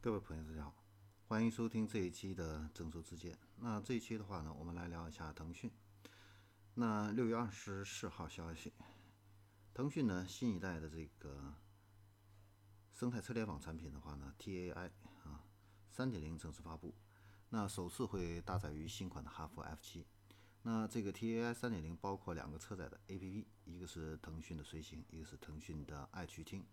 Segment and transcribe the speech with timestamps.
[0.00, 0.74] 各位朋友，大家好，
[1.26, 3.36] 欢迎收听这一期的正说之见。
[3.56, 5.68] 那这一期的话呢，我们来聊一下腾讯。
[6.74, 8.72] 那六月二十四号消息，
[9.74, 11.54] 腾讯呢新一代的这个
[12.92, 14.90] 生态车联网产品的话呢，TAI
[15.24, 15.44] 啊
[15.90, 16.94] 三点零正式发布。
[17.48, 20.06] 那首次会搭载于新款的哈弗 F 七。
[20.62, 26.64] 那这个 TAI 三点零包括两个车载的 APP，一个是腾讯的随行，一个是腾讯的爱趣听，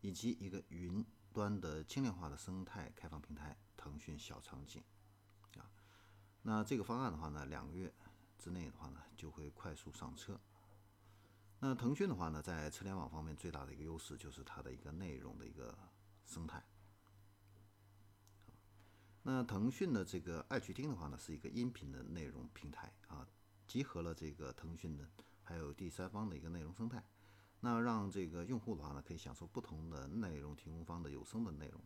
[0.00, 1.04] 以及一个云。
[1.36, 4.82] 端的轻量化的生态开放平台，腾讯小场景，
[5.58, 5.68] 啊，
[6.40, 7.92] 那这个方案的话呢，两个月
[8.38, 10.40] 之内的话呢，就会快速上车。
[11.58, 15.76] 那腾讯的话呢，在车联网方面最大的一个优势就是它的一个内容的一个
[16.24, 16.64] 生态。
[19.22, 23.28] 那腾讯的这个爱趣听的话呢，是一个音频的内容平台啊，
[23.68, 25.06] 集合了这个腾讯的
[25.42, 27.04] 还有第三方的一个内容生态。
[27.66, 31.80] 那让这个用户的话呢，可以享受不同的内容提供方的有声的内容，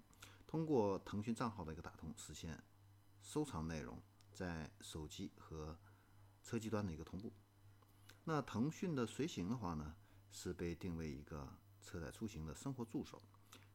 [0.46, 2.62] 通过腾讯账号的一个打通，实现
[3.22, 3.98] 收藏内容
[4.30, 5.74] 在手机和
[6.42, 7.32] 车机端的一个同步。
[8.24, 9.94] 那腾讯的随行的话呢，
[10.30, 11.48] 是被定位一个
[11.80, 13.22] 车载出行的生活助手，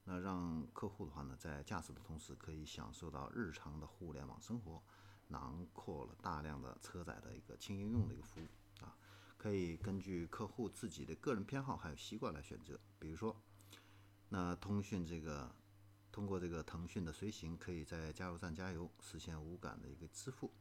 [0.03, 4.79] 那让客户的话呢，在驾驶的同时可以享受到日常的互联网生活，
[5.29, 8.45] 囊括了大量的车载的一个轻应用的一个服务。
[9.45, 12.79] 可以根据客户自己的个人偏好还有习惯来选择。
[12.97, 13.39] 比如说，
[14.29, 15.55] 那通讯这个
[16.11, 20.51] 通过这个腾讯的随行，可以在加油站加油，实现无感的一个支付。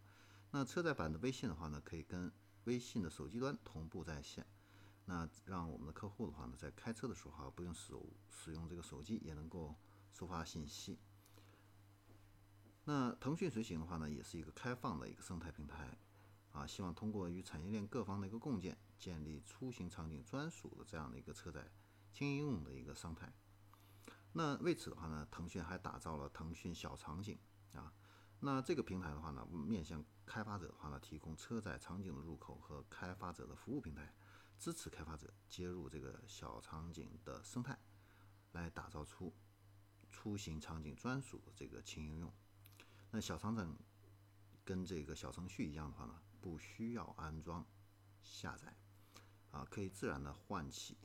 [0.51, 2.31] 那车载版的微信的话呢，可以跟
[2.65, 4.47] 微信的手机端同步在线，
[5.07, 9.75] 那让我们的客户的话呢，在开车的时候，不用手使用这个手机也能够
[10.13, 10.99] 收发信息。
[12.85, 15.97] 那腾讯随行的话呢，也是一个开放的一个生态平台。
[16.67, 21.71] 希望通过与产业链各方的一个共建，建立出行场景专属的这样的一个车载
[22.13, 23.33] 轻应用的一个生态。
[24.33, 27.39] 那为此的话呢，腾讯还打造了腾讯小场景
[27.75, 27.93] 啊。
[28.41, 34.13] 那这个平台的话呢，面向开发者的话呢，提供车载场景的入口和开发者的服务平台，
[34.59, 37.79] 支持开发者接入这个小场景的生态，
[38.53, 39.33] 来打造出
[40.11, 42.33] 出行场景专属的这个轻应用。
[43.11, 43.79] 那小场景
[44.65, 46.21] 跟这个小程序一样的话呢？
[46.45, 47.65] 不需要安装、
[48.21, 48.77] 下载，
[49.51, 50.99] 啊，可以自然的唤起，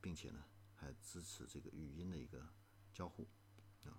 [0.00, 0.44] 并且呢，
[0.76, 2.46] 还支持这个语音的一个
[2.92, 3.26] 交互，
[3.86, 3.98] 啊，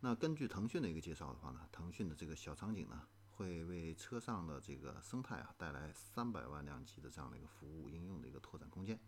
[0.00, 8.98] 那根据腾讯的一个介绍的话呢，腾讯的这个小场景呢，会为车上的这个生态啊带来三百万量级的这样的一个服务应用的一个拓展空间，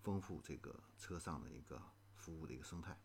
[0.00, 1.80] 丰富这个车上的一个
[2.16, 2.98] 服务的一个生态。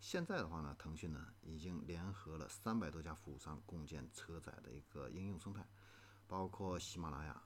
[0.00, 5.64] 现在的话呢，腾讯呢已经联合了三百多家服务商共建车载的一个应用生态。
[6.32, 7.42] 包括喜马拉雅、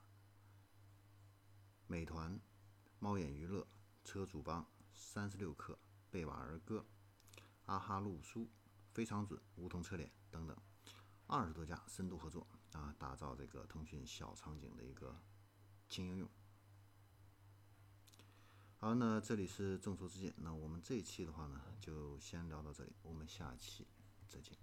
[1.89, 2.41] 美团、
[3.01, 3.67] 猫眼娱乐、
[4.05, 4.65] 车主帮、
[4.95, 5.77] 三十六氪、
[6.09, 6.87] 贝瓦儿歌、
[7.65, 8.49] 阿哈路书、
[8.95, 10.57] 非常准、梧桐车联等等，
[11.27, 15.21] 二十多家深度合作啊，打造这个腾讯小场景的一个
[15.89, 16.31] 轻应用。
[18.77, 23.85] 好，那这里是众说之见，那我们这一期的话呢，就先聊到这里，我们下期
[24.29, 24.57] 再见。